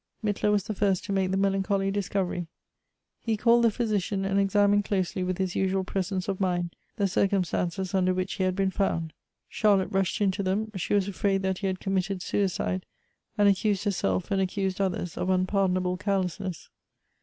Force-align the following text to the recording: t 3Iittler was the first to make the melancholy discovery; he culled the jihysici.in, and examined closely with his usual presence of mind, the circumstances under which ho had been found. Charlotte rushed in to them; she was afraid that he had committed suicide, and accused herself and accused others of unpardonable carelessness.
t 0.25 0.33
3Iittler 0.33 0.51
was 0.51 0.63
the 0.63 0.73
first 0.73 1.05
to 1.05 1.13
make 1.13 1.29
the 1.29 1.37
melancholy 1.37 1.91
discovery; 1.91 2.47
he 3.19 3.37
culled 3.37 3.63
the 3.63 3.67
jihysici.in, 3.67 4.25
and 4.25 4.39
examined 4.39 4.83
closely 4.83 5.23
with 5.23 5.37
his 5.37 5.55
usual 5.55 5.83
presence 5.83 6.27
of 6.27 6.39
mind, 6.39 6.75
the 6.95 7.07
circumstances 7.07 7.93
under 7.93 8.11
which 8.11 8.39
ho 8.39 8.45
had 8.45 8.55
been 8.55 8.71
found. 8.71 9.13
Charlotte 9.47 9.91
rushed 9.91 10.19
in 10.19 10.31
to 10.31 10.41
them; 10.41 10.71
she 10.75 10.95
was 10.95 11.07
afraid 11.07 11.43
that 11.43 11.59
he 11.59 11.67
had 11.67 11.79
committed 11.79 12.23
suicide, 12.23 12.83
and 13.37 13.47
accused 13.47 13.83
herself 13.83 14.31
and 14.31 14.41
accused 14.41 14.81
others 14.81 15.17
of 15.17 15.29
unpardonable 15.29 15.97
carelessness. 15.97 16.69